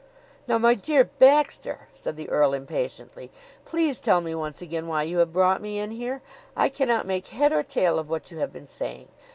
[0.47, 3.29] "Now, my dear Baxter," said the earl impatiently,
[3.65, 6.23] "please tell me once again why you have brought me in here.
[6.57, 9.09] I cannot make head or tail of what you have been saying.